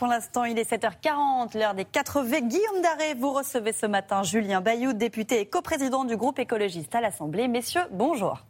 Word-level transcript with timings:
Pour 0.00 0.08
l'instant, 0.08 0.44
il 0.44 0.58
est 0.58 0.72
7h40, 0.72 1.58
l'heure 1.58 1.74
des 1.74 1.84
4 1.84 2.22
V. 2.22 2.40
Guillaume 2.40 2.80
Daré, 2.82 3.12
vous 3.12 3.34
recevez 3.34 3.74
ce 3.74 3.84
matin 3.84 4.22
Julien 4.22 4.62
Bayou, 4.62 4.94
député 4.94 5.40
et 5.40 5.44
coprésident 5.44 6.06
du 6.06 6.16
groupe 6.16 6.38
écologiste 6.38 6.94
à 6.94 7.02
l'Assemblée. 7.02 7.48
Messieurs, 7.48 7.82
bonjour. 7.90 8.46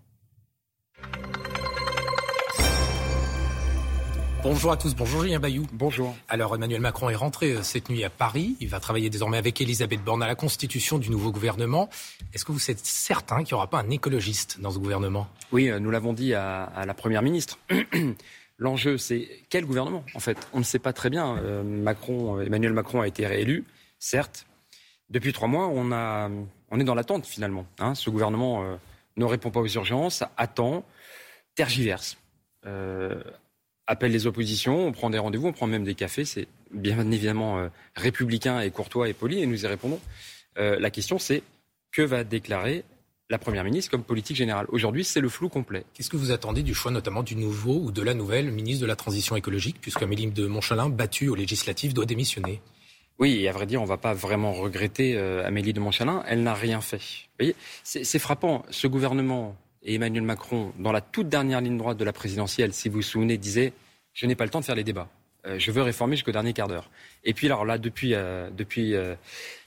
Bonjour 4.45 4.71
à 4.71 4.77
tous, 4.77 4.95
bonjour 4.95 5.23
Julien 5.23 5.41
Bayou. 5.41 5.67
Bonjour. 5.73 6.15
Alors 6.29 6.55
Emmanuel 6.55 6.81
Macron 6.81 7.11
est 7.11 7.17
rentré 7.17 7.51
euh, 7.51 7.63
cette 7.65 7.91
nuit 7.91 8.05
à 8.05 8.11
Paris. 8.11 8.57
Il 8.61 8.69
va 8.69 8.79
travailler 8.79 9.11
désormais 9.11 9.37
avec 9.37 9.61
Elisabeth 9.61 10.05
Borne 10.05 10.23
à 10.23 10.29
la 10.29 10.37
constitution 10.37 10.99
du 10.99 11.11
nouveau 11.11 11.33
gouvernement. 11.33 11.89
Est-ce 12.33 12.45
que 12.45 12.53
vous 12.53 12.71
êtes 12.71 12.87
certain 12.87 13.39
qu'il 13.39 13.55
n'y 13.55 13.59
aura 13.59 13.69
pas 13.69 13.81
un 13.81 13.91
écologiste 13.91 14.61
dans 14.61 14.71
ce 14.71 14.79
gouvernement? 14.79 15.27
Oui, 15.51 15.69
euh, 15.69 15.81
nous 15.81 15.91
l'avons 15.91 16.13
dit 16.13 16.33
à, 16.33 16.85
la 16.87 16.95
Première 16.95 17.23
ministre. 17.23 17.59
L'enjeu, 18.61 18.97
c'est 18.97 19.29
quel 19.49 19.65
gouvernement 19.65 20.05
En 20.15 20.21
fait, 20.21 20.39
on 20.53 20.59
ne 20.59 20.65
sait 20.65 20.79
pas 20.79 20.93
très 20.93 21.11
bien. 21.11 21.37
Euh, 21.39 21.65
Macron, 21.65 22.41
Emmanuel 22.41 22.73
Macron 22.73 23.01
a 23.01 23.09
été 23.09 23.27
réélu, 23.27 23.65
certes. 23.99 24.47
Depuis 25.09 25.33
trois 25.33 25.49
mois, 25.49 25.67
on, 25.67 25.91
est 26.79 26.85
dans 26.85 26.95
l'attente 26.95 27.27
finalement. 27.27 27.67
Hein. 27.81 27.97
Ce 27.97 28.11
gouvernement 28.11 28.79
ne 29.17 29.25
répond 29.25 29.51
pas 29.51 29.59
aux 29.59 29.67
urgences, 29.67 30.23
attend, 30.37 30.85
tergiverse 31.57 32.17
appelle 33.91 34.13
les 34.13 34.29
oppositions, 34.29 34.87
on 34.87 34.93
prend 34.93 35.11
des 35.11 35.19
rendez-vous, 35.19 35.49
on 35.49 35.53
prend 35.53 35.67
même 35.67 35.83
des 35.83 35.97
cafés. 35.97 36.25
C'est 36.25 36.47
bien 36.73 37.11
évidemment 37.11 37.59
euh, 37.59 37.69
républicain 37.97 38.61
et 38.61 38.71
courtois 38.71 39.09
et 39.09 39.13
poli, 39.13 39.43
et 39.43 39.47
nous 39.47 39.65
y 39.65 39.67
répondons. 39.67 40.01
Euh, 40.59 40.79
la 40.79 40.91
question, 40.91 41.19
c'est 41.19 41.43
que 41.91 42.03
va 42.03 42.23
déclarer 42.23 42.85
la 43.31 43.39
Première 43.39 43.63
ministre 43.63 43.93
comme 43.93 44.03
politique 44.03 44.37
générale 44.37 44.67
Aujourd'hui, 44.71 45.05
c'est 45.05 45.21
le 45.21 45.29
flou 45.29 45.49
complet. 45.49 45.85
Qu'est-ce 45.95 46.11
que 46.11 46.17
vous 46.17 46.33
attendez 46.33 46.65
du 46.65 46.75
choix 46.75 46.91
notamment 46.91 47.23
du 47.23 47.37
nouveau 47.37 47.81
ou 47.81 47.93
de 47.93 48.03
la 48.03 48.13
nouvelle 48.13 48.51
ministre 48.51 48.83
de 48.83 48.87
la 48.87 48.97
Transition 48.97 49.37
écologique, 49.37 49.77
puisque 49.81 50.03
Amélie 50.03 50.27
de 50.27 50.47
Montchalin, 50.49 50.89
battue 50.89 51.29
aux 51.29 51.37
législatives, 51.37 51.95
doit 51.95 52.07
démissionner? 52.07 52.61
Oui, 53.21 53.39
et 53.41 53.49
à 53.49 53.53
vrai 53.53 53.67
dire, 53.67 53.81
on 53.81 53.85
ne 53.85 53.89
va 53.89 53.99
pas 53.99 54.15
vraiment 54.15 54.53
regretter 54.53 55.17
euh, 55.17 55.47
Amélie 55.47 55.73
de 55.73 55.79
Montchalin. 55.79 56.25
Elle 56.27 56.43
n'a 56.43 56.55
rien 56.55 56.81
fait. 56.81 56.97
Vous 56.99 57.45
voyez, 57.45 57.55
c'est 57.85 58.19
frappant. 58.19 58.65
Ce 58.71 58.89
gouvernement 58.89 59.57
et 59.83 59.95
Emmanuel 59.95 60.25
Macron, 60.25 60.73
dans 60.79 60.93
la 60.93 61.01
toute 61.01 61.29
dernière 61.29 61.61
ligne 61.61 61.79
droite 61.79 61.99
de 61.99 62.05
la 62.05 62.13
présidentielle, 62.13 62.73
si 62.73 62.89
vous 62.89 62.97
vous 62.97 63.03
souvenez, 63.03 63.39
disait 63.39 63.73
Je 64.13 64.27
n'ai 64.27 64.35
pas 64.35 64.45
le 64.45 64.51
temps 64.51 64.61
de 64.61 64.65
faire 64.65 64.75
les 64.75 64.85
débats. 64.85 65.09
Euh, 65.47 65.59
je 65.59 65.71
veux 65.71 65.83
réformer 65.83 66.17
jusqu'au 66.17 66.33
dernier 66.33 66.53
quart 66.53 66.69
d'heure. 66.69 66.91
Et 67.25 67.33
puis, 67.33 67.47
alors 67.47 67.65
là, 67.65 67.79
depuis, 67.79 68.15
euh, 68.15 68.51
depuis 68.51 68.95
euh, 68.95 69.15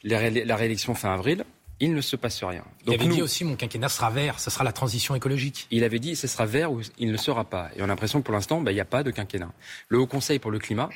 la 0.03 0.55
réélection 0.55 0.93
fin 0.95 1.13
avril, 1.13 1.45
il 1.83 1.93
ne 1.93 2.01
se 2.01 2.15
passe 2.15 2.43
rien. 2.43 2.63
Donc, 2.85 2.95
il 2.95 3.01
avait 3.01 3.07
dit 3.07 3.21
aussi 3.21 3.43
mon 3.43 3.55
quinquennat 3.55 3.89
sera 3.89 4.09
vert, 4.09 4.39
ce 4.39 4.49
sera 4.49 4.63
la 4.63 4.71
transition 4.71 5.15
écologique. 5.15 5.67
Il 5.71 5.83
avait 5.83 5.99
dit 5.99 6.15
ce 6.15 6.27
sera 6.27 6.45
vert 6.45 6.71
ou 6.71 6.81
il 6.97 7.11
ne 7.11 7.17
sera 7.17 7.43
pas. 7.45 7.69
Et 7.75 7.81
on 7.81 7.85
a 7.85 7.87
l'impression 7.87 8.19
que 8.19 8.25
pour 8.25 8.33
l'instant, 8.33 8.61
bah, 8.61 8.71
il 8.71 8.75
n'y 8.75 8.81
a 8.81 8.85
pas 8.85 9.03
de 9.03 9.11
quinquennat. 9.11 9.51
Le 9.89 9.99
Haut 9.99 10.07
Conseil 10.07 10.39
pour 10.39 10.51
le 10.51 10.59
climat, 10.59 10.89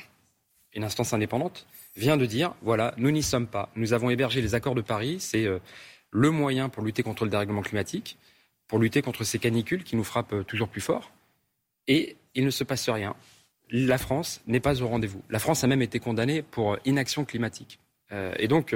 une 0.74 0.84
instance 0.84 1.12
indépendante, 1.12 1.66
vient 1.96 2.16
de 2.16 2.26
dire 2.26 2.54
voilà, 2.62 2.94
nous 2.96 3.10
n'y 3.10 3.22
sommes 3.22 3.46
pas. 3.46 3.70
Nous 3.76 3.92
avons 3.92 4.10
hébergé 4.10 4.40
les 4.42 4.54
accords 4.54 4.74
de 4.74 4.82
Paris, 4.82 5.16
c'est 5.20 5.46
le 6.10 6.30
moyen 6.30 6.68
pour 6.68 6.82
lutter 6.82 7.02
contre 7.02 7.24
le 7.24 7.30
dérèglement 7.30 7.62
climatique 7.62 8.18
pour 8.68 8.78
lutter 8.78 9.02
contre 9.02 9.24
ces 9.24 9.38
canicules 9.38 9.82
qui 9.82 9.96
nous 9.96 10.04
frappent 10.04 10.34
euh, 10.34 10.44
toujours 10.44 10.68
plus 10.68 10.82
fort. 10.82 11.10
Et 11.88 12.16
il 12.34 12.44
ne 12.44 12.50
se 12.50 12.62
passe 12.62 12.88
rien. 12.88 13.16
La 13.70 13.98
France 13.98 14.42
n'est 14.46 14.60
pas 14.60 14.82
au 14.82 14.86
rendez-vous. 14.86 15.22
La 15.30 15.38
France 15.38 15.64
a 15.64 15.66
même 15.66 15.82
été 15.82 15.98
condamnée 15.98 16.42
pour 16.42 16.74
euh, 16.74 16.80
inaction 16.84 17.24
climatique. 17.24 17.80
Euh, 18.12 18.34
et 18.38 18.46
donc, 18.46 18.74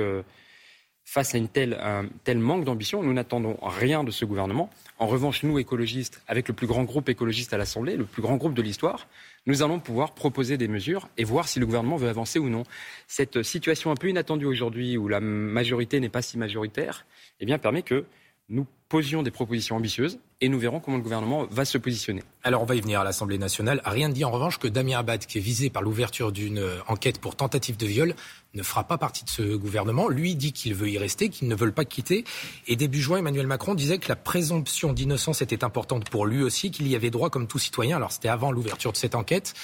face 1.05 1.34
à 1.34 1.39
une 1.39 1.48
telle, 1.48 1.75
un 1.75 2.06
tel 2.25 2.39
manque 2.39 2.64
d'ambition, 2.64 3.03
nous 3.03 3.12
n'attendons 3.12 3.56
rien 3.62 4.05
de 4.05 4.11
ce 4.11 4.25
gouvernement. 4.25 4.70
En 4.98 5.06
revanche, 5.06 5.42
nous, 5.42 5.58
écologistes, 5.58 6.22
avec 6.28 6.48
le 6.48 6.55
plus 6.55 6.67
grand 6.67 6.84
groupe 6.84 7.08
écologiste 7.08 7.53
à 7.53 7.58
l'Assemblée, 7.58 7.97
le 7.97 8.05
plus 8.05 8.22
grand 8.22 8.36
groupe 8.36 8.55
de 8.55 8.62
l'histoire, 8.62 9.08
nous 9.47 9.62
allons 9.62 9.80
pouvoir 9.80 10.14
proposer 10.14 10.56
des 10.56 10.69
mesures 10.69 11.08
et 11.19 11.25
voir 11.25 11.48
si 11.48 11.58
le 11.58 11.67
gouvernement 11.67 11.97
veut 11.97 12.08
avancer 12.08 12.39
ou 12.39 12.48
non. 12.48 12.62
Cette 13.08 13.42
situation 13.42 13.91
un 13.91 13.97
peu 13.97 14.08
inattendue 14.08 14.47
aujourd'hui, 14.47 14.97
où 14.97 15.08
la 15.08 15.20
majorité 15.20 15.98
n'est 16.00 16.08
pas 16.08 16.23
si 16.23 16.39
majoritaire, 16.39 17.05
eh 17.41 17.47
bien, 17.47 17.58
permet 17.58 17.83
que 17.83 18.05
nous 18.48 18.67
posions 18.93 19.23
des 19.23 19.31
propositions 19.31 19.77
ambitieuses 19.77 20.19
et 20.42 20.51
nous 20.51 20.58
verrons 20.58 20.79
comment 20.79 20.98
le 20.98 21.03
gouvernement 21.03 21.47
va 21.51 21.64
se 21.64 21.79
positionner. 21.79 22.23
Alors 22.42 22.61
on 22.61 22.67
va 22.67 22.75
y 22.75 22.80
venir 22.83 23.01
à 23.01 23.05
l'Assemblée 23.05 23.39
nationale. 23.39 23.80
Rien 23.86 24.11
ne 24.11 24.13
dit 24.13 24.23
en 24.23 24.30
revanche 24.30 24.58
que 24.58 24.69
Damien 24.69 24.98
Abad, 24.98 25.25
qui 25.25 25.39
est 25.39 25.41
visé 25.41 25.70
par 25.70 25.80
l'ouverture 25.80 26.30
d'une 26.30 26.58
euh, 26.58 26.77
enquête 26.89 27.19
pour 27.19 27.35
tentative 27.35 27.79
de 27.79 27.86
viol, 27.86 28.14
ne 28.52 28.63
fera 28.63 28.85
pas 28.85 28.98
partie 28.98 29.25
de 29.25 29.31
ce 29.31 29.57
gouvernement. 29.57 30.08
Lui 30.08 30.35
dit 30.36 30.52
qu'il 30.52 30.75
veut 30.75 30.91
y 30.91 30.98
rester, 30.98 31.31
qu'il 31.31 31.48
ne 31.48 31.55
veut 31.55 31.73
pas 31.73 31.86
quitter. 31.86 32.25
Et 32.67 32.77
début 32.77 33.01
juin, 33.01 33.17
Emmanuel 33.17 33.47
Macron 33.47 33.75
disait 33.75 33.97
que 33.97 34.11
la 34.11 34.17
présomption 34.17 34.92
d'innocence 34.92 35.41
était 35.41 35.64
importante 35.64 36.11
pour 36.11 36.27
lui 36.27 36.42
aussi, 36.42 36.70
qu'il 36.70 36.86
y 36.86 36.95
avait 36.95 37.08
droit 37.08 37.31
comme 37.31 37.47
tout 37.47 37.58
citoyen. 37.58 37.97
Alors 37.97 38.13
c'était 38.13 38.29
avant 38.29 38.52
l'ouverture 38.52 38.92
de 38.92 38.98
cette 38.98 39.14
enquête. 39.14 39.55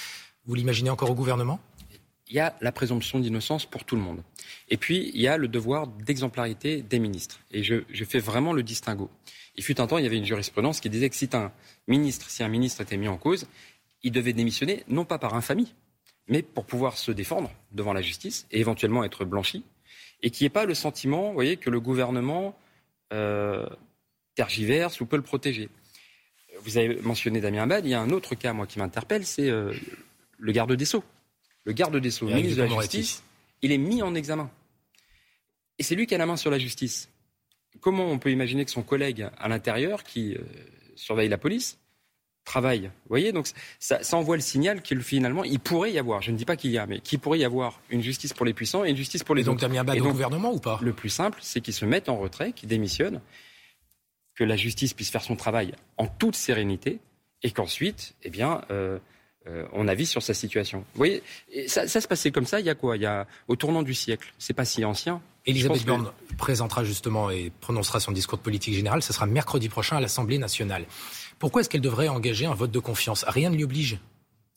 Vous 0.47 0.55
l'imaginez 0.55 0.89
encore 0.89 1.11
au 1.11 1.15
gouvernement? 1.15 1.61
Il 2.29 2.37
y 2.37 2.41
a 2.41 2.55
la 2.61 2.73
présomption 2.73 3.19
d'innocence 3.19 3.65
pour 3.67 3.85
tout 3.85 3.97
le 3.97 4.03
monde. 4.03 4.23
Et 4.69 4.77
puis, 4.77 5.11
il 5.15 5.21
y 5.21 5.29
a 5.29 5.37
le 5.37 5.49
devoir 5.49 5.87
d'exemplarité 5.87 6.83
des 6.83 6.99
ministres. 6.99 7.41
Et 7.51 7.63
je, 7.63 7.83
fais 8.05 8.19
vraiment 8.19 8.53
le 8.53 8.63
distinguo. 8.63 9.11
Il 9.57 9.65
fut 9.65 9.81
un 9.81 9.87
temps, 9.87 9.99
il 9.99 10.05
y 10.05 10.07
avait 10.07 10.19
une 10.19 10.25
jurisprudence 10.25 10.81
qui 10.81 10.91
disait 10.91 11.09
que 11.09 11.17
si 11.17 11.29
un 11.35 11.53
ministre, 11.87 12.83
était 12.83 12.97
mis 12.97 13.09
en 13.09 13.17
cause, 13.17 13.47
il 14.03 14.13
devait 14.13 14.33
démissionner, 14.33 14.85
non 14.89 15.05
pas 15.05 15.19
par 15.19 15.35
infamie, 15.35 15.75
mais 16.29 16.43
pour 16.43 16.67
pouvoir 16.67 16.99
se 16.99 17.11
défendre 17.11 17.51
devant 17.73 17.93
la 17.93 18.03
justice 18.03 18.47
et 18.51 18.61
éventuellement 18.61 19.05
être 19.05 19.25
blanchi, 19.25 19.65
et 20.23 20.31
qu'il 20.31 20.45
n'y 20.45 20.47
ait 20.47 20.51
pas 20.51 20.67
le 20.67 20.75
sentiment, 20.75 21.35
que 21.35 21.71
le 21.71 21.81
gouvernement 21.81 22.57
euh, 23.13 23.67
tergiverse 24.35 25.01
ou 25.01 25.07
peut 25.07 25.17
le 25.17 25.23
protéger. 25.23 25.71
Vous 26.63 26.77
avez 26.77 27.01
mentionné 27.01 27.41
Damien 27.41 27.63
Abad, 27.63 27.87
il 27.87 27.91
y 27.91 27.95
a 27.95 28.01
un 28.01 28.11
autre 28.11 28.35
cas, 28.35 28.53
moi, 28.53 28.67
qui 28.67 28.79
m'interpelle, 28.79 29.25
c'est 29.25 29.49
euh, 29.49 29.73
le 30.39 30.53
garde 30.53 30.73
des 30.75 30.85
Sceaux 30.85 31.05
le 31.69 31.75
garde 31.75 31.99
des 31.99 32.11
Sceaux, 32.11 32.27
le 32.27 32.35
ministre 32.35 32.57
de 32.57 32.63
la 32.63 32.81
Justice, 32.81 33.23
il 33.61 33.73
est 33.73 33.79
mis 33.79 34.01
en 34.01 34.15
examen. 34.15 34.51
Et 35.79 35.83
c'est 35.83 35.95
lui 35.95 36.07
qui 36.07 36.15
a 36.15 36.19
la 36.19 36.25
main 36.25 36.39
sur 36.39 36.51
la 36.51 36.59
justice. 36.59 37.11
Comment 37.81 38.11
on 38.11 38.19
peut 38.19 38.31
imaginer 38.31 38.65
que 38.65 38.71
son 38.71 38.83
collègue 38.83 39.29
à 39.37 39.49
l'intérieur, 39.49 40.03
qui 40.03 40.35
euh, 40.35 40.39
surveille 40.97 41.29
la 41.29 41.37
police, 41.37 41.79
travaille 42.47 42.87
Vous 42.87 43.11
voyez, 43.11 43.33
donc 43.33 43.49
ça, 43.79 44.01
envoie 44.17 44.37
le 44.37 44.43
signal 44.43 44.81
qu'il 44.81 45.03
finalement, 45.03 45.45
il 45.45 45.61
pourrait 45.61 45.93
y 45.93 45.99
avoir, 45.99 46.23
je 46.23 46.31
ne 46.31 46.39
dis 46.39 46.47
pas 46.47 46.57
qu'il 46.57 46.71
y 46.71 46.79
a, 46.79 46.87
mais 46.87 47.01
qu'il 47.01 47.19
pourrait 47.19 47.41
y 47.41 47.45
avoir 47.45 47.83
une 47.91 48.01
justice 48.01 48.33
pour 48.33 48.47
les 48.47 48.55
puissants 48.55 48.87
et 48.87 48.89
une 48.89 48.97
justice 48.97 49.23
pour 49.23 49.35
les 49.35 49.43
et 49.43 49.49
autres. 49.49 49.61
Donc, 49.61 49.71
Damien 49.71 50.01
au 50.01 50.11
gouvernement 50.11 50.55
ou 50.55 50.61
pas? 50.61 50.81
Le 50.81 50.95
plus 50.95 51.11
simple, 51.11 51.39
c'est 51.43 51.61
qu'il 51.61 51.75
se 51.75 51.85
mette 51.85 52.09
en 52.09 52.17
retrait, 52.17 52.53
qu'il 52.53 52.71
démissionne, 52.71 53.21
que 54.35 54.43
la 54.43 54.57
justice 54.57 54.95
puisse 54.95 55.11
faire 55.11 55.23
son 55.23 55.37
travail 55.37 55.75
en 55.99 56.07
toute 56.07 56.35
sérénité 56.35 56.99
et 57.43 57.51
qu'ensuite, 57.51 58.15
eh 58.23 58.31
bien, 58.31 58.63
euh, 58.71 58.99
euh, 59.49 59.65
on 59.73 59.89
avis 59.89 60.07
sur 60.07 60.23
sa 60.23 60.35
situation. 60.35 60.79
Vous 60.95 60.99
voyez, 60.99 61.23
ça, 61.67 61.87
se 61.87 62.07
passait 62.07 62.31
comme 62.31 62.47
ça 62.47 62.61
il 62.61 62.67
y 62.67 62.71
a 62.71 62.75
quoi? 62.75 62.97
Il 62.97 63.03
y 63.03 63.07
a 63.07 63.27
au 63.47 63.57
tournant 63.57 63.83
du 63.83 63.95
siècle. 63.95 64.33
C'est 64.39 64.53
pas 64.53 64.65
si 64.65 64.85
ancien. 64.85 65.21
Elisabeth 65.47 65.85
Borne 65.87 66.11
présentera 66.37 66.85
justement 66.85 67.31
et 67.31 67.51
prononcera 67.61 68.01
son 68.01 68.13
discours 68.13 68.39
de 68.39 68.43
politique 68.43 68.75
générale. 68.75 69.03
Ce 69.03 69.13
sera 69.13 69.27
mercredi 69.27 69.69
prochain 69.69 69.97
à 69.97 70.01
l'Assemblée 70.01 70.39
nationale. 70.39 70.85
Pourquoi 71.39 71.63
est-ce 71.63 71.71
qu'elle 71.71 71.81
devrait 71.81 72.09
engager 72.09 72.47
un 72.47 72.55
vote 72.55 72.71
de 72.71 72.79
confiance? 72.79 73.25
Rien 73.27 73.51
ne 73.51 73.57
lui 73.57 73.65
oblige. 73.65 73.99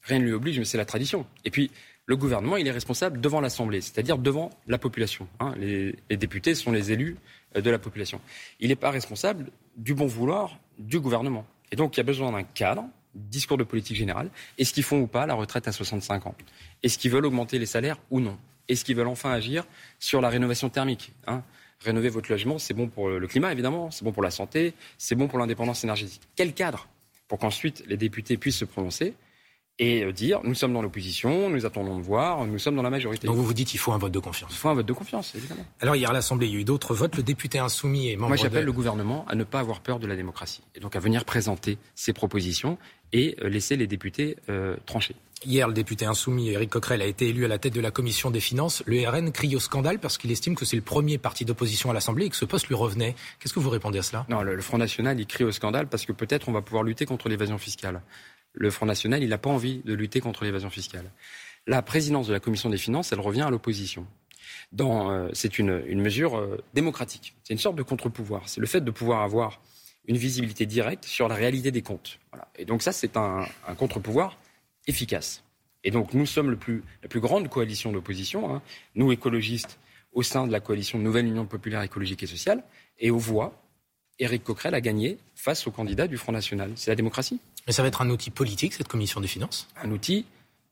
Rien 0.03 0.19
ne 0.19 0.25
lui 0.25 0.33
oblige, 0.33 0.59
mais 0.59 0.65
c'est 0.65 0.77
la 0.77 0.85
tradition. 0.85 1.25
Et 1.45 1.51
puis, 1.51 1.71
le 2.05 2.17
gouvernement, 2.17 2.57
il 2.57 2.67
est 2.67 2.71
responsable 2.71 3.21
devant 3.21 3.39
l'Assemblée, 3.39 3.79
c'est-à-dire 3.79 4.17
devant 4.17 4.49
la 4.67 4.77
population. 4.77 5.27
Hein. 5.39 5.53
les, 5.57 5.95
députés 6.09 6.55
sont 6.55 6.71
les 6.71 6.91
élus 6.91 7.15
euh, 7.55 7.61
de 7.61 7.69
la 7.69 7.79
population. 7.79 8.19
Il 8.59 8.69
n'est 8.69 8.75
pas 8.75 8.89
responsable 8.89 9.51
du 9.77 9.93
bon 9.93 10.07
vouloir 10.07 10.57
du 10.79 10.99
gouvernement. 10.99 11.45
Et 11.71 11.75
donc, 11.75 11.95
il 11.95 11.99
y 11.99 12.01
a 12.01 12.03
besoin 12.03 12.31
d'un 12.31 12.43
cadre 12.43 12.83
discours 13.15 13.57
de 13.57 13.63
politique 13.63 13.97
générale. 13.97 14.29
Est-ce 14.57 14.73
qu'ils 14.73 14.83
font 14.83 14.99
ou 15.01 15.07
pas 15.07 15.25
la 15.25 15.33
retraite 15.33 15.67
à 15.67 15.71
65 15.71 16.27
ans? 16.27 16.35
Est-ce 16.83 16.97
qu'ils 16.97 17.11
veulent 17.11 17.25
augmenter 17.25 17.59
les 17.59 17.65
salaires 17.65 17.97
ou 18.09 18.19
non? 18.19 18.37
Est-ce 18.67 18.85
qu'ils 18.85 18.95
veulent 18.95 19.07
enfin 19.07 19.31
agir 19.31 19.65
sur 19.99 20.21
la 20.21 20.29
rénovation 20.29 20.69
thermique 20.69 21.13
hein? 21.27 21.43
Rénover 21.83 22.09
votre 22.09 22.31
logement, 22.31 22.59
c'est 22.59 22.75
bon 22.75 22.87
pour 22.87 23.09
le 23.09 23.27
climat, 23.27 23.51
évidemment, 23.51 23.89
c'est 23.89 24.05
bon 24.05 24.11
pour 24.11 24.21
la 24.21 24.29
santé, 24.29 24.75
c'est 24.99 25.15
bon 25.15 25.27
pour 25.27 25.39
l'indépendance 25.39 25.83
énergétique. 25.83 26.21
Quel 26.35 26.53
cadre 26.53 26.87
pour 27.27 27.39
qu'ensuite 27.39 27.83
les 27.87 27.97
députés 27.97 28.37
puissent 28.37 28.57
se 28.57 28.65
prononcer 28.65 29.15
et 29.81 30.03
euh, 30.03 30.13
dire 30.13 30.39
nous 30.43 30.53
sommes 30.53 30.71
dans 30.71 30.81
l'opposition, 30.81 31.49
nous 31.49 31.65
attendons 31.65 31.97
de 31.97 32.03
voir, 32.03 32.45
nous 32.45 32.59
sommes 32.59 32.75
dans 32.75 32.83
la 32.83 32.89
majorité. 32.89 33.27
Donc 33.27 33.35
vous 33.35 33.43
vous 33.43 33.53
dites 33.53 33.67
qu'il 33.67 33.79
faut 33.79 33.91
un 33.91 33.97
vote 33.97 34.13
de 34.13 34.19
confiance. 34.19 34.51
Il 34.53 34.57
faut 34.57 34.69
un 34.69 34.75
vote 34.75 34.85
de 34.85 34.93
confiance, 34.93 35.33
évidemment. 35.35 35.65
Alors 35.81 35.95
hier 35.95 36.09
à 36.09 36.13
l'Assemblée, 36.13 36.47
il 36.47 36.53
y 36.53 36.57
a 36.57 36.59
eu 36.59 36.63
d'autres 36.63 36.93
votes. 36.93 37.17
Le 37.17 37.23
député 37.23 37.59
insoumis 37.59 38.09
et 38.09 38.15
membre 38.15 38.29
Moi 38.29 38.37
j'appelle 38.37 38.63
le 38.63 38.71
gouvernement 38.71 39.25
à 39.27 39.35
ne 39.35 39.43
pas 39.43 39.59
avoir 39.59 39.81
peur 39.81 39.99
de 39.99 40.07
la 40.07 40.15
démocratie 40.15 40.61
et 40.75 40.79
donc 40.79 40.95
à 40.95 40.99
venir 40.99 41.25
présenter 41.25 41.79
ses 41.95 42.13
propositions 42.13 42.77
et 43.11 43.35
euh, 43.41 43.49
laisser 43.49 43.75
les 43.75 43.87
députés 43.87 44.37
euh, 44.49 44.77
trancher. 44.85 45.15
Hier, 45.43 45.67
le 45.67 45.73
député 45.73 46.05
insoumis 46.05 46.51
Éric 46.51 46.69
Coquerel 46.69 47.01
a 47.01 47.07
été 47.07 47.29
élu 47.29 47.45
à 47.45 47.47
la 47.47 47.57
tête 47.57 47.73
de 47.73 47.81
la 47.81 47.89
commission 47.89 48.29
des 48.29 48.39
finances. 48.39 48.83
Le 48.85 49.09
RN 49.09 49.31
crie 49.31 49.55
au 49.55 49.59
scandale 49.59 49.97
parce 49.97 50.19
qu'il 50.19 50.31
estime 50.31 50.53
que 50.53 50.65
c'est 50.65 50.75
le 50.75 50.83
premier 50.83 51.17
parti 51.17 51.45
d'opposition 51.45 51.89
à 51.89 51.95
l'Assemblée 51.95 52.25
et 52.25 52.29
que 52.29 52.35
ce 52.35 52.45
poste 52.45 52.67
lui 52.67 52.75
revenait. 52.75 53.15
Qu'est-ce 53.39 53.53
que 53.53 53.59
vous 53.59 53.71
répondez 53.71 53.97
à 53.97 54.03
cela? 54.03 54.27
Non, 54.29 54.43
le 54.43 54.61
Front 54.61 54.77
National, 54.77 55.19
il 55.19 55.25
crie 55.25 55.43
au 55.43 55.51
scandale 55.51 55.87
parce 55.87 56.05
que 56.05 56.11
peut-être 56.11 56.47
on 56.47 56.51
va 56.51 56.61
pouvoir 56.61 56.83
lutter 56.83 57.07
contre 57.07 57.27
l'évasion 57.27 57.57
fiscale 57.57 58.03
le 58.53 58.69
Front 58.69 58.85
National, 58.85 59.23
il 59.23 59.29
n'a 59.29 59.37
pas 59.37 59.49
envie 59.49 59.81
de 59.85 59.93
lutter 59.93 60.19
contre 60.19 60.43
l'évasion 60.43 60.69
fiscale. 60.69 61.11
La 61.67 61.81
présidence 61.81 62.27
de 62.27 62.33
la 62.33 62.39
Commission 62.39 62.69
des 62.69 62.77
finances, 62.77 63.11
elle 63.11 63.19
revient 63.19 63.41
à 63.41 63.49
l'opposition. 63.49 64.07
Euh, 64.79 65.29
c'est 65.33 65.59
une, 65.59 66.01
mesure 66.01 66.37
euh, 66.37 66.63
démocratique. 66.73 67.35
C'est 67.43 67.53
une 67.53 67.59
sorte 67.59 67.75
de 67.75 67.83
contre-pouvoir. 67.83 68.47
C'est 68.47 68.61
le 68.61 68.67
fait 68.67 68.81
de 68.81 68.91
pouvoir 68.91 69.21
avoir 69.21 69.61
une 70.07 70.17
visibilité 70.17 70.65
directe 70.65 71.05
sur 71.05 71.27
la 71.27 71.35
réalité 71.35 71.71
des 71.71 71.81
comptes. 71.81 72.19
Et 72.57 72.65
donc 72.65 72.81
ça, 72.81 72.91
c'est 72.91 73.17
un, 73.17 73.45
contre-pouvoir 73.77 74.37
efficace. 74.87 75.43
Et 75.83 75.91
donc 75.91 76.13
nous 76.13 76.25
sommes 76.25 76.51
la 76.51 76.57
plus 76.57 77.19
grande 77.19 77.49
coalition 77.49 77.91
d'opposition, 77.91 78.53
hein. 78.53 78.61
nous 78.95 79.11
écologistes, 79.11 79.79
au 80.13 80.23
sein 80.23 80.47
de 80.47 80.51
la 80.51 80.59
coalition 80.59 80.99
Nouvelle 80.99 81.25
Union 81.25 81.45
populaire 81.45 81.81
écologique 81.81 82.23
et 82.23 82.27
sociale, 82.27 82.63
et 82.99 83.11
aux 83.11 83.17
voix, 83.17 83.61
Éric 84.19 84.43
Coquerel 84.43 84.75
a 84.75 84.81
gagné 84.81 85.17
face 85.35 85.65
au 85.67 85.71
candidat 85.71 86.07
du 86.07 86.17
Front 86.17 86.31
National. 86.31 86.71
C'est 86.75 86.91
la 86.91 86.95
démocratie. 86.95 87.39
Mais 87.67 87.73
ça 87.73 87.81
va 87.81 87.87
être 87.87 88.01
un 88.01 88.09
outil 88.09 88.31
politique, 88.31 88.73
cette 88.73 88.87
commission 88.87 89.21
des 89.21 89.27
finances 89.27 89.67
Un 89.81 89.91
outil 89.91 90.25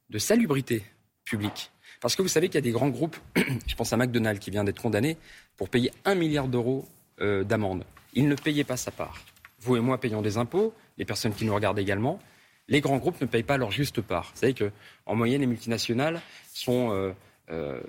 de 0.09 0.17
salubrité 0.17 0.83
publique. 1.23 1.71
Parce 2.01 2.15
que 2.15 2.21
vous 2.21 2.27
savez 2.27 2.47
qu'il 2.47 2.55
y 2.55 2.59
a 2.59 2.61
des 2.61 2.71
grands 2.71 2.89
groupes, 2.89 3.17
je 3.67 3.75
pense 3.75 3.93
à 3.93 3.97
McDonald's 3.97 4.39
qui 4.39 4.51
vient 4.51 4.63
d'être 4.63 4.81
condamné 4.81 5.17
pour 5.57 5.69
payer 5.69 5.91
un 6.05 6.15
milliard 6.15 6.47
d'euros 6.47 6.87
euh, 7.21 7.43
d'amende. 7.43 7.83
Il 8.13 8.27
ne 8.27 8.35
payait 8.35 8.63
pas 8.63 8.77
sa 8.77 8.91
part. 8.91 9.19
Vous 9.59 9.75
et 9.75 9.81
moi 9.81 9.99
payons 9.99 10.21
des 10.21 10.37
impôts, 10.37 10.73
les 10.97 11.05
personnes 11.05 11.33
qui 11.33 11.45
nous 11.45 11.53
regardent 11.53 11.79
également. 11.79 12.19
Les 12.67 12.81
grands 12.81 12.97
groupes 12.97 13.19
ne 13.19 13.25
payent 13.25 13.43
pas 13.43 13.57
leur 13.57 13.71
juste 13.71 14.01
part. 14.01 14.31
Vous 14.33 14.39
savez 14.39 14.53
qu'en 14.53 15.15
moyenne, 15.15 15.41
les 15.41 15.47
multinationales 15.47 16.21
sont 16.53 16.91
euh, 16.91 17.11
euh, 17.51 17.79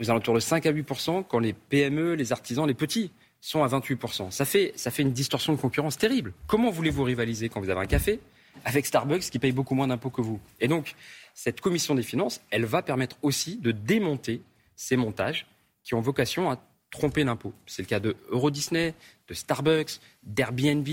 aux 0.00 0.10
alentours 0.10 0.34
de 0.34 0.40
5 0.40 0.66
à 0.66 0.72
8% 0.72 1.24
quand 1.28 1.38
les 1.38 1.52
PME, 1.52 2.14
les 2.14 2.32
artisans, 2.32 2.66
les 2.66 2.74
petits 2.74 3.12
sont 3.40 3.62
à 3.62 3.66
28 3.66 4.00
ça 4.30 4.44
fait, 4.44 4.72
ça 4.76 4.90
fait 4.90 5.02
une 5.02 5.12
distorsion 5.12 5.52
de 5.52 5.58
concurrence 5.58 5.98
terrible. 5.98 6.32
Comment 6.46 6.70
voulez-vous 6.70 7.02
rivaliser 7.02 7.48
quand 7.48 7.60
vous 7.60 7.70
avez 7.70 7.80
un 7.80 7.86
café 7.86 8.20
avec 8.64 8.86
Starbucks 8.86 9.30
qui 9.30 9.38
paye 9.38 9.52
beaucoup 9.52 9.74
moins 9.74 9.88
d'impôts 9.88 10.10
que 10.10 10.20
vous 10.20 10.40
Et 10.60 10.68
donc, 10.68 10.94
cette 11.34 11.60
commission 11.60 11.94
des 11.94 12.02
finances, 12.02 12.40
elle 12.50 12.64
va 12.64 12.82
permettre 12.82 13.16
aussi 13.22 13.56
de 13.56 13.72
démonter 13.72 14.42
ces 14.76 14.96
montages 14.96 15.46
qui 15.82 15.94
ont 15.94 16.00
vocation 16.00 16.50
à 16.50 16.58
tromper 16.90 17.24
l'impôt. 17.24 17.52
C'est 17.66 17.82
le 17.82 17.88
cas 17.88 18.00
de 18.00 18.16
Euro 18.30 18.50
Disney, 18.50 18.94
de 19.28 19.34
Starbucks, 19.34 20.00
d'Airbnb, 20.22 20.86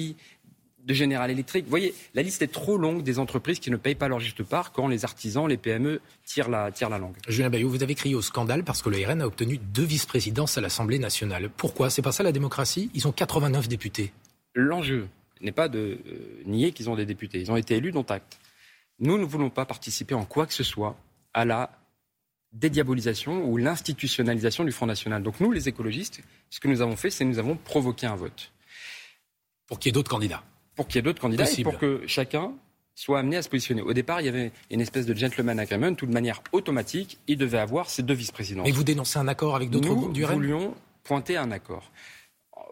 de 0.85 0.93
General 0.93 1.29
Electric. 1.29 1.65
Vous 1.65 1.69
voyez, 1.69 1.93
la 2.13 2.21
liste 2.21 2.41
est 2.41 2.51
trop 2.51 2.77
longue 2.77 3.03
des 3.03 3.19
entreprises 3.19 3.59
qui 3.59 3.69
ne 3.69 3.75
payent 3.75 3.95
pas 3.95 4.07
leur 4.07 4.19
juste 4.19 4.43
part 4.43 4.71
quand 4.71 4.87
les 4.87 5.03
artisans, 5.03 5.47
les 5.47 5.57
PME 5.57 5.99
tirent 6.25 6.49
la, 6.49 6.71
tirent 6.71 6.89
la 6.89 6.97
langue. 6.97 7.15
Julien 7.27 7.49
Bayou, 7.49 7.69
vous 7.69 7.83
avez 7.83 7.95
crié 7.95 8.15
au 8.15 8.21
scandale 8.21 8.63
parce 8.63 8.81
que 8.81 8.89
le 8.89 9.05
RN 9.05 9.21
a 9.21 9.27
obtenu 9.27 9.57
deux 9.57 9.83
vice-présidences 9.83 10.57
à 10.57 10.61
l'Assemblée 10.61 10.99
nationale. 10.99 11.49
Pourquoi? 11.55 11.89
C'est 11.89 12.01
pas 12.01 12.13
ça 12.13 12.23
la 12.23 12.31
démocratie? 12.31 12.89
Ils 12.93 13.07
ont 13.07 13.11
89 13.11 13.67
députés. 13.67 14.13
L'enjeu 14.55 15.07
n'est 15.41 15.51
pas 15.51 15.69
de 15.69 15.99
euh, 16.05 16.43
nier 16.45 16.71
qu'ils 16.71 16.89
ont 16.89 16.95
des 16.95 17.05
députés. 17.05 17.39
Ils 17.39 17.51
ont 17.51 17.57
été 17.57 17.75
élus, 17.75 17.91
dont 17.91 18.03
acte. 18.03 18.39
Nous 18.99 19.17
ne 19.17 19.23
voulons 19.23 19.49
pas 19.49 19.65
participer 19.65 20.13
en 20.13 20.25
quoi 20.25 20.45
que 20.45 20.53
ce 20.53 20.63
soit 20.63 20.97
à 21.33 21.45
la 21.45 21.71
dédiabolisation 22.51 23.45
ou 23.45 23.57
l'institutionnalisation 23.57 24.63
du 24.63 24.71
Front 24.71 24.87
National. 24.87 25.23
Donc 25.23 25.39
nous, 25.39 25.51
les 25.51 25.69
écologistes, 25.69 26.21
ce 26.49 26.59
que 26.59 26.67
nous 26.67 26.81
avons 26.81 26.95
fait, 26.95 27.09
c'est 27.09 27.23
nous 27.23 27.39
avons 27.39 27.55
provoqué 27.55 28.07
un 28.07 28.15
vote. 28.15 28.51
Pour 29.67 29.79
qu'il 29.79 29.89
y 29.89 29.91
ait 29.91 29.93
d'autres 29.93 30.09
candidats 30.09 30.43
pour 30.79 30.87
qu'il 30.87 30.95
y 30.95 30.99
ait 30.99 31.01
d'autres 31.01 31.19
candidats 31.19 31.43
et 31.57 31.61
pour 31.61 31.77
que 31.77 32.03
chacun 32.07 32.53
soit 32.95 33.19
amené 33.19 33.35
à 33.35 33.41
se 33.41 33.49
positionner. 33.49 33.81
Au 33.81 33.91
départ, 33.91 34.21
il 34.21 34.27
y 34.27 34.29
avait 34.29 34.53
une 34.71 34.79
espèce 34.79 35.05
de 35.05 35.13
gentleman 35.13 35.59
agreement, 35.59 35.93
tout 35.93 36.05
de 36.05 36.13
manière 36.13 36.41
automatique, 36.53 37.19
il 37.27 37.37
devait 37.37 37.57
avoir 37.57 37.89
ses 37.89 38.01
deux 38.01 38.13
vice-présidents. 38.13 38.63
Et 38.63 38.71
vous 38.71 38.85
dénoncez 38.85 39.19
un 39.19 39.27
accord 39.27 39.57
avec 39.57 39.69
d'autres 39.69 39.93
groupes 39.93 40.13
du 40.13 40.21
Nous 40.21 40.27
voulions 40.27 40.73
pointer 41.03 41.35
un 41.35 41.51
accord. 41.51 41.91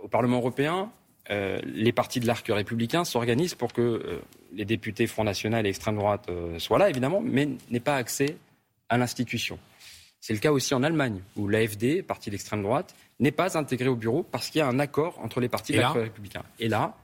Au 0.01 0.07
Parlement 0.07 0.37
européen, 0.37 0.89
euh, 1.29 1.59
les 1.65 1.91
partis 1.91 2.19
de 2.19 2.27
l'arc 2.27 2.45
républicain 2.47 3.03
s'organisent 3.03 3.55
pour 3.55 3.73
que 3.73 3.81
euh, 3.81 4.21
les 4.53 4.65
députés 4.65 5.07
Front 5.07 5.23
National 5.23 5.65
et 5.65 5.69
extrême 5.69 5.97
droite 5.97 6.25
euh, 6.29 6.57
soient 6.59 6.77
là, 6.77 6.89
évidemment, 6.89 7.21
mais 7.21 7.49
n'aient 7.69 7.79
pas 7.79 7.95
accès 7.95 8.37
à 8.89 8.97
l'institution. 8.97 9.59
C'est 10.21 10.33
le 10.33 10.39
cas 10.39 10.51
aussi 10.51 10.73
en 10.73 10.83
Allemagne, 10.83 11.21
où 11.35 11.47
l'AFD, 11.47 12.01
parti 12.01 12.29
d'extrême 12.29 12.63
droite, 12.63 12.95
n'est 13.19 13.31
pas 13.31 13.57
intégré 13.57 13.89
au 13.89 13.95
bureau 13.95 14.23
parce 14.23 14.49
qu'il 14.49 14.59
y 14.59 14.61
a 14.61 14.67
un 14.67 14.79
accord 14.79 15.19
entre 15.19 15.41
les 15.41 15.49
partis 15.49 15.73
de 15.73 15.79
l'arc 15.79 15.95
républicain. 15.95 16.43
Et 16.59 16.69
là, 16.69 16.95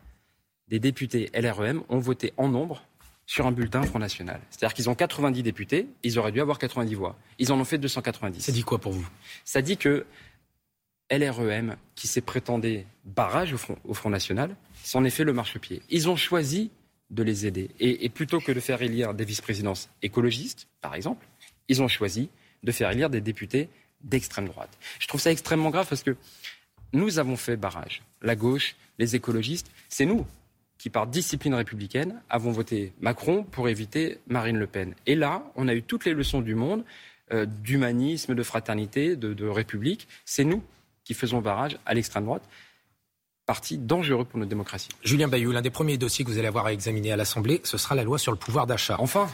les 0.69 0.79
députés 0.79 1.29
LREM 1.33 1.83
ont 1.89 1.99
voté 1.99 2.33
en 2.37 2.47
nombre 2.47 2.83
sur 3.25 3.45
un 3.45 3.51
bulletin 3.51 3.81
Front 3.83 3.99
National. 3.99 4.39
C'est-à-dire 4.49 4.73
qu'ils 4.73 4.89
ont 4.89 4.95
90 4.95 5.43
députés, 5.43 5.87
ils 6.03 6.19
auraient 6.19 6.31
dû 6.31 6.41
avoir 6.41 6.59
90 6.59 6.93
voix. 6.95 7.15
Ils 7.39 7.51
en 7.51 7.59
ont 7.59 7.65
fait 7.65 7.77
290. 7.77 8.41
Ça 8.41 8.51
dit 8.51 8.63
quoi 8.63 8.79
pour 8.79 8.91
vous? 8.91 9.07
Ça 9.45 9.61
dit 9.61 9.77
que 9.77 10.05
LREM, 11.11 11.75
qui 11.95 12.07
s'est 12.07 12.21
prétendé 12.21 12.85
barrage 13.05 13.53
au 13.53 13.94
Front, 13.94 14.09
National, 14.09 14.55
s'en 14.83 15.03
est 15.03 15.09
fait 15.09 15.23
le 15.23 15.33
marchepied. 15.33 15.81
Ils 15.89 16.09
ont 16.09 16.15
choisi 16.15 16.71
de 17.09 17.23
les 17.23 17.45
aider. 17.45 17.69
Et, 17.79 18.09
plutôt 18.09 18.39
que 18.39 18.51
de 18.51 18.59
faire 18.59 18.81
élire 18.81 19.13
des 19.13 19.25
vice-présidences 19.25 19.89
écologistes, 20.01 20.67
par 20.81 20.95
exemple, 20.95 21.27
ils 21.67 21.81
ont 21.81 21.88
choisi 21.88 22.29
de 22.63 22.71
faire 22.71 22.89
élire 22.89 23.09
des 23.09 23.21
députés 23.21 23.69
d'extrême 24.01 24.47
droite. 24.47 24.77
Je 25.00 25.07
trouve 25.07 25.21
ça 25.21 25.31
extrêmement 25.31 25.69
grave 25.69 25.88
parce 25.88 26.03
que 26.03 26.15
nous 26.91 27.19
avons 27.19 27.38
fait 27.38 27.55
barrage. 27.55 28.01
La 28.21 28.35
gauche, 28.35 28.75
les 29.00 29.15
écologistes, 29.15 29.69
c'est 29.89 30.05
nous 30.05 30.25
qui, 30.77 30.89
par 30.89 31.07
discipline 31.07 31.53
républicaine, 31.53 32.21
avons 32.29 32.51
voté 32.51 32.94
Macron 33.00 33.44
pour 33.44 33.69
éviter 33.69 34.19
Marine 34.27 34.57
Le 34.57 34.67
Pen. 34.67 34.95
Et 35.05 35.15
là, 35.15 35.50
on 35.55 35.67
a 35.67 35.73
eu 35.73 35.81
toutes 35.81 36.03
les 36.03 36.13
leçons 36.13 36.41
du 36.41 36.55
monde, 36.55 36.83
euh, 37.31 37.45
d'humanisme, 37.45 38.35
de 38.35 38.44
fraternité, 38.44 39.15
de, 39.15 39.47
république. 39.47 40.09
C'est 40.25 40.44
nous 40.44 40.61
qui 41.03 41.13
faisons 41.13 41.41
barrage 41.41 41.77
à 41.85 41.94
l'extrême 41.94 42.25
droite 42.25 42.44
parti 43.45 43.77
dangereux 43.77 44.23
pour 44.23 44.39
notre 44.39 44.50
démocratie. 44.50 44.88
Julien 45.03 45.27
Bayou, 45.27 45.51
l'un 45.51 45.61
des 45.61 45.69
premiers 45.69 45.97
dossiers 45.97 46.23
que 46.23 46.29
vous 46.29 46.38
allez 46.38 46.47
avoir 46.47 46.65
à 46.65 46.71
examiner 46.71 47.11
à 47.11 47.17
l'Assemblée, 47.17 47.59
ce 47.65 47.77
sera 47.77 47.94
la 47.94 48.03
loi 48.03 48.17
sur 48.17 48.31
le 48.31 48.38
pouvoir 48.38 48.67
d'achat. 48.67 48.95
Enfin 49.00 49.29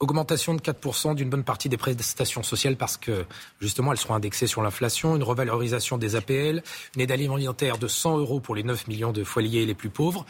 Augmentation 0.00 0.54
de 0.54 0.60
4% 0.60 1.14
d'une 1.14 1.30
bonne 1.30 1.44
partie 1.44 1.68
des 1.68 1.76
prestations 1.76 2.42
sociales 2.42 2.74
parce 2.74 2.96
que 2.96 3.24
justement 3.60 3.92
elles 3.92 3.98
seront 3.98 4.14
indexées 4.14 4.48
sur 4.48 4.60
l'inflation, 4.60 5.14
une 5.14 5.22
revalorisation 5.22 5.96
des 5.96 6.16
APL, 6.16 6.64
une 6.96 7.00
aide 7.02 7.12
alimentaire 7.12 7.78
de 7.78 7.86
100 7.86 8.18
euros 8.18 8.40
pour 8.40 8.56
les 8.56 8.64
9 8.64 8.88
millions 8.88 9.12
de 9.12 9.22
foyers 9.22 9.64
les 9.64 9.74
plus 9.74 9.90
pauvres 9.90 10.26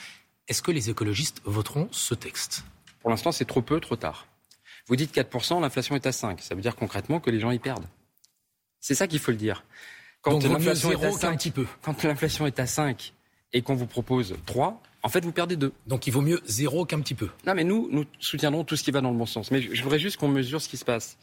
est-ce 0.49 0.63
que 0.63 0.71
les 0.71 0.91
écologistes 0.91 1.41
voteront 1.45 1.89
ce 1.93 2.15
texte? 2.15 2.65
Pour 3.01 3.11
l'instant, 3.11 3.33
c'est 3.33 3.45
trop 3.45 3.63
peu, 3.63 3.81
trop 3.81 3.97
tard. 3.97 4.27
Vous 4.87 4.97
dites 4.97 5.15
4%, 5.15 5.61
l'inflation 5.61 5.95
est 5.95 6.07
à 6.07 6.11
5%. 6.11 6.41
Ça 6.41 6.55
veut 6.55 6.61
dire 6.61 6.77
concrètement 6.77 7.21
que 7.21 7.31
les 7.31 7.41
gens 7.41 7.51
y 7.53 7.59
perdent. 7.59 7.87
C'est 8.81 8.95
ça 8.95 9.07
qu'il 9.07 9.21
faut 9.21 9.31
le 9.31 9.37
dire. 9.37 9.65
Quand 10.23 10.43
l'inflation 10.45 10.93
est 10.93 11.05
à 11.05 11.13
5, 11.13 11.37
petit 11.37 11.51
peu. 11.51 11.67
Quand 11.83 12.03
l'inflation 12.05 12.47
est 12.47 12.59
à 12.61 12.67
5 12.67 13.13
et 13.53 13.63
qu'on 13.63 13.75
vous 13.75 13.87
propose 13.87 14.37
3, 14.47 14.81
en 15.03 15.09
fait, 15.09 15.25
vous 15.25 15.33
perdez 15.33 15.57
2. 15.57 15.73
Donc 15.87 16.07
il 16.07 16.13
vaut 16.13 16.21
mieux 16.21 16.41
zéro 16.47 16.87
qu'un 16.87 17.01
petit 17.01 17.15
peu. 17.15 17.29
Non, 17.47 17.55
mais 17.55 17.65
nous, 17.65 17.89
nous 17.91 18.05
soutiendrons 18.21 18.65
tout 18.65 18.77
ce 18.77 18.85
qui 18.85 18.93
va 18.93 19.01
dans 19.01 19.11
le 19.11 19.19
bon 19.19 19.27
sens. 19.27 19.51
Mais 19.51 19.61
je 19.61 19.83
voudrais 19.83 19.99
juste 19.99 20.17
qu'on 20.17 20.29
mesure 20.29 20.63
ce 20.63 20.69
qui 20.69 20.77
se 20.77 20.85
passe. 20.85 21.19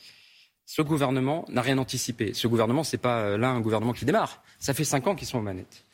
Ce 0.65 0.81
gouvernement 0.81 1.45
n'a 1.49 1.61
rien 1.61 1.77
anticipé. 1.77 2.33
Ce 2.33 2.47
gouvernement, 2.47 2.83
c'est 2.83 2.97
pas 2.97 3.21
euh, 3.21 3.37
là 3.37 3.49
un 3.49 3.61
gouvernement 3.61 3.93
qui 3.93 4.05
démarre. 4.05 4.43
Ça 4.59 4.73
fait 4.73 4.83
5 4.83 5.07
ans 5.07 5.15
qu'ils 5.15 5.27
sont 5.27 5.39
aux 5.39 5.43
manettes. 5.43 5.85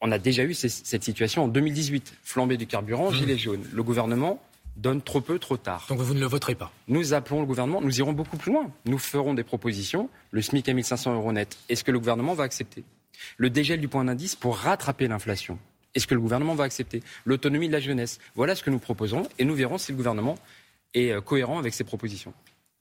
On 0.00 0.10
a 0.10 0.18
déjà 0.18 0.44
eu 0.44 0.54
cette 0.54 1.04
situation 1.04 1.44
en 1.44 1.48
2018. 1.48 2.14
Flambée 2.22 2.56
du 2.56 2.66
carburant, 2.66 3.10
mmh. 3.10 3.14
gilet 3.14 3.38
jaune. 3.38 3.64
Le 3.72 3.82
gouvernement 3.82 4.40
donne 4.76 5.02
trop 5.02 5.20
peu, 5.20 5.38
trop 5.38 5.56
tard. 5.56 5.86
Donc 5.88 5.98
vous 5.98 6.14
ne 6.14 6.20
le 6.20 6.26
voterez 6.26 6.54
pas 6.54 6.72
Nous 6.88 7.14
appelons 7.14 7.40
le 7.40 7.46
gouvernement, 7.46 7.80
nous 7.80 7.98
irons 7.98 8.12
beaucoup 8.12 8.36
plus 8.36 8.52
loin. 8.52 8.70
Nous 8.84 8.98
ferons 8.98 9.34
des 9.34 9.44
propositions. 9.44 10.08
Le 10.30 10.42
SMIC 10.42 10.68
à 10.68 10.72
1500 10.72 11.14
euros 11.14 11.32
net, 11.32 11.58
est-ce 11.68 11.84
que 11.84 11.90
le 11.90 11.98
gouvernement 11.98 12.34
va 12.34 12.44
accepter 12.44 12.84
Le 13.36 13.50
dégel 13.50 13.80
du 13.80 13.88
point 13.88 14.04
d'indice 14.04 14.34
pour 14.34 14.56
rattraper 14.56 15.08
l'inflation, 15.08 15.58
est-ce 15.94 16.06
que 16.06 16.14
le 16.14 16.20
gouvernement 16.20 16.54
va 16.54 16.64
accepter 16.64 17.02
L'autonomie 17.24 17.68
de 17.68 17.72
la 17.72 17.80
jeunesse, 17.80 18.18
voilà 18.34 18.54
ce 18.54 18.62
que 18.62 18.70
nous 18.70 18.78
proposons 18.78 19.28
et 19.38 19.44
nous 19.44 19.54
verrons 19.54 19.78
si 19.78 19.92
le 19.92 19.96
gouvernement 19.96 20.38
est 20.94 21.10
euh, 21.10 21.20
cohérent 21.20 21.58
avec 21.58 21.74
ses 21.74 21.84
propositions. 21.84 22.32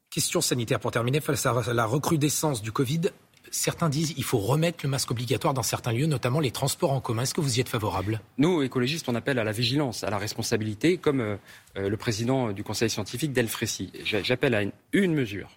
Question 0.09 0.41
sanitaire 0.41 0.79
pour 0.79 0.91
terminer. 0.91 1.21
Face 1.21 1.45
à 1.45 1.73
la 1.73 1.85
recrudescence 1.85 2.61
du 2.61 2.71
Covid, 2.71 3.01
certains 3.49 3.89
disent 3.89 4.13
qu'il 4.13 4.23
faut 4.23 4.37
remettre 4.37 4.79
le 4.83 4.89
masque 4.89 5.11
obligatoire 5.11 5.53
dans 5.53 5.63
certains 5.63 5.91
lieux, 5.91 6.05
notamment 6.05 6.39
les 6.39 6.51
transports 6.51 6.91
en 6.91 7.01
commun. 7.01 7.23
Est-ce 7.23 7.33
que 7.33 7.41
vous 7.41 7.57
y 7.57 7.61
êtes 7.61 7.69
favorable? 7.69 8.21
Nous, 8.37 8.61
écologistes, 8.61 9.09
on 9.09 9.15
appelle 9.15 9.39
à 9.39 9.43
la 9.43 9.51
vigilance, 9.51 10.03
à 10.03 10.09
la 10.09 10.17
responsabilité, 10.17 10.97
comme 10.97 11.21
euh, 11.21 11.37
euh, 11.77 11.89
le 11.89 11.97
président 11.97 12.51
du 12.51 12.63
conseil 12.63 12.89
scientifique 12.89 13.33
Delfrécy. 13.33 13.91
J'appelle 14.03 14.55
à 14.55 14.63
une, 14.93 15.13
mesure, 15.13 15.49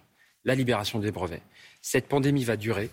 la 0.43 0.55
libération 0.55 0.99
des 0.99 1.11
brevets. 1.11 1.43
Cette 1.81 2.07
pandémie 2.07 2.43
va 2.43 2.57
durer. 2.57 2.89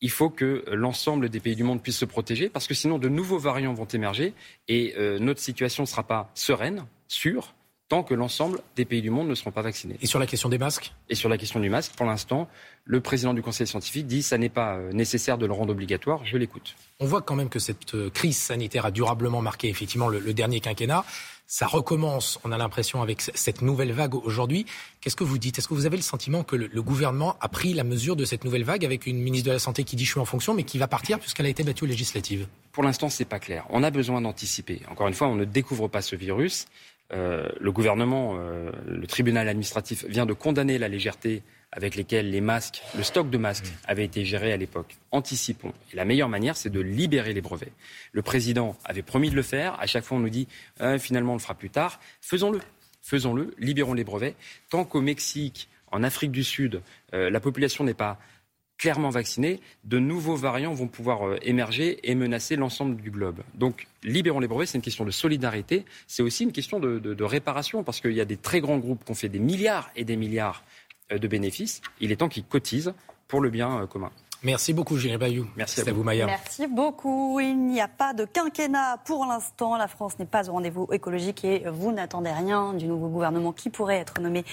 Il 0.00 0.10
faut 0.10 0.30
que 0.30 0.64
l'ensemble 0.72 1.28
des 1.28 1.38
pays 1.38 1.54
du 1.54 1.62
monde 1.62 1.80
puissent 1.80 1.98
se 1.98 2.04
protéger, 2.04 2.48
parce 2.48 2.66
que 2.66 2.74
sinon 2.74 2.98
de 2.98 3.08
nouveaux 3.08 3.38
variants 3.38 3.74
vont 3.74 3.86
émerger 3.86 4.34
et 4.66 4.94
euh, 4.96 5.18
notre 5.20 5.40
situation 5.40 5.84
ne 5.84 5.88
sera 5.88 6.02
pas 6.02 6.30
sereine, 6.34 6.86
sûre, 7.06 7.54
tant 7.92 8.02
que 8.02 8.14
l'ensemble 8.14 8.58
des 8.74 8.86
pays 8.86 9.02
du 9.02 9.10
monde 9.10 9.28
ne 9.28 9.34
seront 9.34 9.50
pas 9.50 9.60
vaccinés. 9.60 9.98
Et 10.00 10.06
sur 10.06 10.18
la 10.18 10.26
question 10.26 10.48
des 10.48 10.56
masques? 10.56 10.94
Et 11.10 11.14
sur 11.14 11.28
la 11.28 11.36
question 11.36 11.60
du 11.60 11.68
masque, 11.68 11.92
pour 11.94 12.06
l'instant, 12.06 12.48
le 12.86 13.02
président 13.02 13.34
du 13.34 13.42
Conseil 13.42 13.66
scientifique 13.66 14.06
dit 14.06 14.20
que 14.20 14.24
ça 14.24 14.38
n'est 14.38 14.48
pas 14.48 14.76
euh, 14.76 14.92
nécessaire 14.92 15.36
de 15.36 15.44
le 15.44 15.52
rendre 15.52 15.72
obligatoire. 15.72 16.24
Je 16.24 16.38
l'écoute. 16.38 16.74
On 17.00 17.04
voit 17.04 17.20
quand 17.20 17.34
même 17.34 17.50
que 17.50 17.58
cette 17.58 17.94
euh, 17.94 18.08
crise 18.08 18.38
sanitaire 18.38 18.86
a 18.86 18.90
durablement 18.92 19.42
marqué 19.42 19.68
effectivement 19.68 20.08
le, 20.08 20.32
dernier 20.32 20.60
quinquennat. 20.60 21.04
Ça 21.46 21.66
recommence, 21.66 22.40
on 22.44 22.52
a 22.52 22.56
l'impression, 22.56 23.02
avec 23.02 23.20
cette 23.20 23.60
nouvelle 23.60 23.92
vague 23.92 24.14
aujourd'hui. 24.14 24.64
Qu'est-ce 25.02 25.16
que 25.16 25.24
vous 25.24 25.36
dites? 25.36 25.58
Est-ce 25.58 25.68
que 25.68 25.74
vous 25.74 25.84
avez 25.84 25.98
le 25.98 26.02
sentiment 26.02 26.44
que 26.44 26.56
le, 26.56 26.82
gouvernement 26.82 27.36
a 27.42 27.50
pris 27.50 27.74
la 27.74 27.84
mesure 27.84 28.16
de 28.16 28.24
cette 28.24 28.44
nouvelle 28.44 28.64
vague 28.64 28.86
avec 28.86 29.06
une 29.06 29.18
ministre 29.18 29.48
de 29.48 29.52
la 29.52 29.58
Santé 29.58 29.84
qui 29.84 29.96
dit 29.96 30.06
je 30.06 30.12
suis 30.12 30.20
en 30.20 30.24
fonction, 30.24 30.54
mais 30.54 30.62
qui 30.62 30.78
va 30.78 30.88
partir 30.88 31.18
puisqu'elle 31.18 31.44
a 31.44 31.50
été 31.50 31.62
battue 31.62 31.84
aux 31.84 31.88
législatives? 31.88 32.46
Pour 32.72 32.84
l'instant, 32.84 33.10
c'est 33.10 33.26
pas 33.26 33.38
clair. 33.38 33.66
On 33.68 33.82
a 33.82 33.90
besoin 33.90 34.22
d'anticiper. 34.22 34.80
Encore 34.90 35.08
une 35.08 35.14
fois, 35.14 35.26
on 35.28 35.34
ne 35.34 35.44
découvre 35.44 35.88
pas 35.88 36.00
ce 36.00 36.16
virus. 36.16 36.68
Euh, 37.12 37.48
le 37.60 37.72
gouvernement, 37.72 38.36
euh, 38.38 38.70
le 38.86 39.06
tribunal 39.06 39.48
administratif 39.48 40.04
vient 40.06 40.24
de 40.24 40.32
condamner 40.32 40.78
la 40.78 40.88
légèreté 40.88 41.42
avec 41.70 41.94
lesquelles 41.94 42.30
les 42.30 42.40
masques, 42.40 42.82
le 42.96 43.02
stock 43.02 43.30
de 43.30 43.38
masques 43.38 43.66
mmh. 43.66 43.88
avait 43.88 44.04
été 44.04 44.24
géré 44.24 44.52
à 44.52 44.56
l'époque. 44.56 44.96
Anticipons. 45.10 45.72
Et 45.92 45.96
la 45.96 46.04
meilleure 46.04 46.28
manière, 46.28 46.56
c'est 46.56 46.70
de 46.70 46.80
libérer 46.80 47.32
les 47.32 47.40
brevets. 47.40 47.72
Le 48.12 48.22
président 48.22 48.76
avait 48.84 49.02
promis 49.02 49.30
de 49.30 49.36
le 49.36 49.42
faire. 49.42 49.78
À 49.80 49.86
chaque 49.86 50.04
fois, 50.04 50.18
on 50.18 50.20
nous 50.20 50.30
dit 50.30 50.48
euh, 50.80 50.98
finalement, 50.98 51.32
on 51.32 51.36
le 51.36 51.40
fera 51.40 51.54
plus 51.54 51.70
tard. 51.70 52.00
Faisons-le. 52.20 52.60
Faisons-le. 53.02 53.54
Libérons 53.58 53.94
les 53.94 54.04
brevets. 54.04 54.36
Tant 54.70 54.84
qu'au 54.84 55.00
Mexique, 55.00 55.68
en 55.90 56.02
Afrique 56.02 56.32
du 56.32 56.44
Sud, 56.44 56.80
la 57.12 57.38
population 57.38 57.84
n'est 57.84 57.92
pas 57.92 58.18
clairement 58.82 59.10
vaccinés, 59.10 59.60
de 59.84 60.00
nouveaux 60.00 60.34
variants 60.34 60.74
vont 60.74 60.88
pouvoir 60.88 61.24
euh, 61.24 61.38
émerger 61.42 62.00
et 62.02 62.16
menacer 62.16 62.56
l'ensemble 62.56 62.96
du 62.96 63.12
globe. 63.12 63.38
Donc, 63.54 63.86
libérons 64.02 64.40
les 64.40 64.48
brevets, 64.48 64.66
c'est 64.66 64.76
une 64.76 64.82
question 64.82 65.04
de 65.04 65.12
solidarité, 65.12 65.84
c'est 66.08 66.24
aussi 66.24 66.42
une 66.42 66.50
question 66.50 66.80
de, 66.80 67.22
réparation, 67.22 67.84
parce 67.84 68.00
qu'il 68.00 68.10
y 68.10 68.20
a 68.20 68.24
des 68.24 68.36
très 68.36 68.60
grands 68.60 68.78
groupes 68.78 69.04
qui 69.04 69.12
ont 69.12 69.14
fait 69.14 69.28
des 69.28 69.38
milliards 69.38 69.88
et 69.94 70.02
des 70.02 70.16
milliards 70.16 70.64
euh, 71.12 71.18
de 71.18 71.28
bénéfices. 71.28 71.80
Il 72.00 72.10
est 72.10 72.16
temps 72.16 72.28
qu'ils 72.28 72.42
cotisent 72.42 72.92
pour 73.28 73.40
le 73.40 73.50
bien 73.50 73.82
euh, 73.82 73.86
commun. 73.86 74.10
Merci 74.44 74.72
beaucoup, 74.72 74.96
Julien 74.96 75.18
Bayou. 75.18 75.46
Merci 75.56 75.88
à 75.88 75.92
vous, 75.92 76.02
Maya. 76.02 76.26
Merci 76.26 76.66
beaucoup. 76.66 77.38
Il 77.38 77.56
n'y 77.66 77.80
a 77.80 77.86
pas 77.86 78.12
de 78.12 78.24
quinquennat 78.24 78.96
pour 79.04 79.24
l'instant. 79.24 79.76
La 79.76 79.86
France 79.86 80.18
n'est 80.18 80.26
pas 80.26 80.48
au 80.48 80.52
rendez-vous 80.52 80.88
écologique 80.90 81.44
et 81.44 81.62
vous 81.70 81.92
n'attendez 81.92 82.30
rien 82.30 82.72
du 82.74 82.86
nouveau 82.86 83.06
gouvernement 83.06 83.52
qui 83.52 83.70
pourrait 83.70 83.98
être 83.98 84.20
nommé 84.20 84.44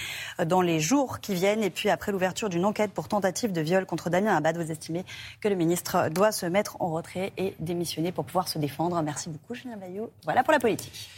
dans 0.45 0.61
les 0.61 0.79
jours 0.79 1.19
qui 1.21 1.33
viennent. 1.33 1.63
Et 1.63 1.71
puis, 1.71 1.89
après 1.89 2.11
l'ouverture 2.11 2.49
d'une 2.49 2.65
enquête 2.65 2.91
pour 2.91 3.07
tentative 3.07 3.51
de 3.51 3.61
viol 3.61 3.87
contre 3.87 4.11
Damien 4.11 4.35
Abad, 4.35 4.57
vous 4.57 4.71
estimez 4.71 5.05
que 5.41 5.47
le 5.47 5.55
ministre 5.55 6.09
doit 6.09 6.31
se 6.31 6.45
mettre 6.45 6.77
en 6.81 6.91
retrait 6.91 7.33
et 7.37 7.55
démissionner 7.59 8.11
pour 8.11 8.25
pouvoir 8.25 8.47
se 8.47 8.59
défendre. 8.59 9.01
Merci 9.01 9.29
beaucoup, 9.29 9.55
Julien 9.55 9.77
Bayou. 9.77 10.09
Voilà 10.23 10.43
pour 10.43 10.53
la 10.53 10.59
politique. 10.59 11.09